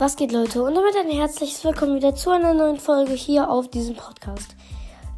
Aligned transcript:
Was 0.00 0.14
geht, 0.14 0.30
Leute? 0.30 0.62
Und 0.62 0.76
damit 0.76 0.94
ein 0.96 1.10
herzliches 1.10 1.64
Willkommen 1.64 1.96
wieder 1.96 2.14
zu 2.14 2.30
einer 2.30 2.54
neuen 2.54 2.78
Folge 2.78 3.14
hier 3.14 3.50
auf 3.50 3.68
diesem 3.68 3.96
Podcast. 3.96 4.54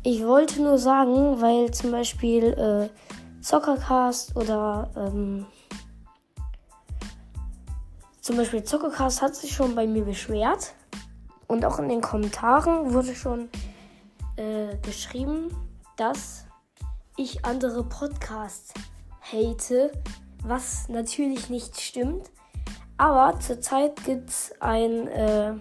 Ich 0.03 0.25
wollte 0.25 0.63
nur 0.63 0.79
sagen, 0.79 1.39
weil 1.43 1.71
zum 1.71 1.91
Beispiel 1.91 2.45
äh, 2.45 3.43
Zockercast 3.43 4.35
oder 4.37 4.91
ähm, 4.97 5.45
zum 8.23 8.39
Beispiel 8.39 8.65
Zockercast 8.65 9.21
hat 9.21 9.37
sich 9.37 9.55
schon 9.55 9.75
bei 9.75 9.87
mir 9.87 10.03
beschwert 10.03 10.73
und 11.47 11.67
auch 11.67 11.79
in 11.79 11.91
den 11.91 12.01
Kommentaren 12.01 12.95
wurde 12.95 13.15
schon 13.15 13.51
äh, 14.37 14.79
geschrieben, 14.79 15.55
dass 15.99 16.47
ich 17.19 17.45
andere 17.45 17.85
Podcasts 17.85 18.73
hate, 19.31 19.93
was 20.43 20.89
natürlich 20.89 21.51
nicht 21.51 21.79
stimmt. 21.79 22.31
Aber 23.01 23.41
zurzeit 23.41 24.05
gibt 24.05 24.29
es 24.29 24.53
ein 24.61 25.09
äh, 25.09 25.55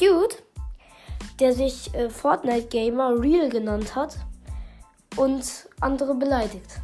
Dude, 0.00 0.34
der 1.38 1.52
sich 1.52 1.92
äh, 1.94 2.08
Fortnite 2.08 2.68
Gamer 2.68 3.20
Real 3.20 3.50
genannt 3.50 3.94
hat 3.94 4.16
und 5.18 5.44
andere 5.80 6.14
beleidigt. 6.14 6.80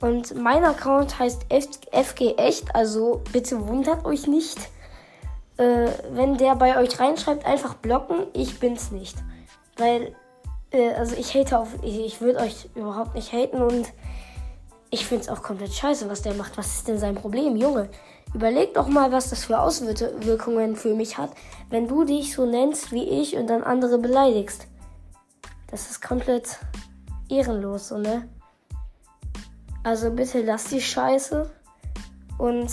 Und 0.00 0.34
mein 0.34 0.64
Account 0.64 1.20
heißt 1.20 1.46
FG 1.52 2.34
Echt, 2.36 2.74
also 2.74 3.22
bitte 3.32 3.68
wundert 3.68 4.04
euch 4.04 4.26
nicht. 4.26 4.58
Äh, 5.56 5.86
wenn 6.10 6.36
der 6.36 6.56
bei 6.56 6.76
euch 6.76 6.98
reinschreibt, 6.98 7.46
einfach 7.46 7.74
blocken. 7.74 8.26
Ich 8.32 8.58
bin's 8.58 8.90
nicht. 8.90 9.16
Weil, 9.76 10.16
äh, 10.72 10.94
also 10.94 11.14
ich 11.14 11.32
hate 11.32 11.56
auf, 11.56 11.68
ich, 11.82 12.00
ich 12.00 12.20
würde 12.20 12.40
euch 12.40 12.68
überhaupt 12.74 13.14
nicht 13.14 13.32
haten 13.32 13.62
und 13.62 13.92
ich 14.94 15.06
finde 15.06 15.24
es 15.24 15.28
auch 15.28 15.42
komplett 15.42 15.74
scheiße, 15.74 16.08
was 16.08 16.22
der 16.22 16.34
macht. 16.34 16.56
Was 16.56 16.76
ist 16.76 16.88
denn 16.88 17.00
sein 17.00 17.16
Problem, 17.16 17.56
Junge? 17.56 17.88
Überleg 18.32 18.74
doch 18.74 18.86
mal, 18.86 19.10
was 19.10 19.28
das 19.28 19.44
für 19.44 19.58
Auswirkungen 19.58 20.76
für 20.76 20.94
mich 20.94 21.18
hat, 21.18 21.30
wenn 21.68 21.88
du 21.88 22.04
dich 22.04 22.32
so 22.32 22.46
nennst 22.46 22.92
wie 22.92 23.02
ich 23.02 23.36
und 23.36 23.48
dann 23.48 23.64
andere 23.64 23.98
beleidigst. 23.98 24.68
Das 25.66 25.90
ist 25.90 26.00
komplett 26.00 26.60
ehrenlos, 27.28 27.88
so, 27.88 27.98
ne? 27.98 28.28
Also 29.82 30.12
bitte 30.12 30.42
lass 30.42 30.66
die 30.66 30.80
Scheiße. 30.80 31.50
Und 32.38 32.70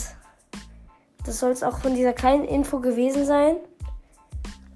das 1.26 1.40
soll 1.40 1.52
es 1.52 1.64
auch 1.64 1.80
von 1.80 1.96
dieser 1.96 2.14
kleinen 2.14 2.46
Info 2.46 2.80
gewesen 2.80 3.26
sein. 3.26 3.58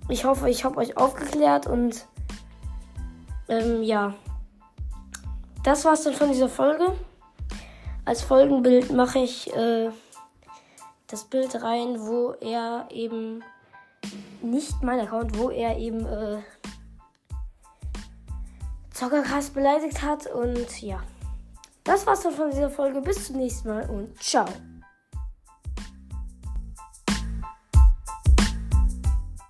Ich 0.10 0.26
hoffe, 0.26 0.50
ich 0.50 0.66
habe 0.66 0.78
euch 0.78 0.98
aufgeklärt 0.98 1.68
und 1.68 2.08
ähm, 3.50 3.84
ja. 3.84 4.16
Das 5.64 5.86
war's 5.86 6.04
dann 6.04 6.14
von 6.14 6.32
dieser 6.32 6.50
Folge. 6.50 6.96
Als 8.06 8.22
Folgenbild 8.22 8.92
mache 8.92 9.20
ich 9.20 9.52
äh, 9.56 9.90
das 11.08 11.24
Bild 11.24 11.62
rein, 11.62 12.00
wo 12.00 12.32
er 12.40 12.88
eben 12.92 13.44
nicht 14.44 14.84
mein 14.84 15.00
Account, 15.00 15.38
wo 15.38 15.50
er 15.50 15.78
eben 15.78 16.06
äh, 16.06 16.38
Zockercast 18.94 19.54
beleidigt 19.54 20.04
hat 20.04 20.28
und 20.28 20.82
ja. 20.82 21.02
Das 21.84 22.06
war's 22.08 22.22
dann 22.22 22.34
von 22.34 22.50
dieser 22.50 22.70
Folge. 22.70 23.02
Bis 23.02 23.28
zum 23.28 23.38
nächsten 23.38 23.68
Mal 23.68 23.90
und 23.90 24.22
ciao. 24.22 24.46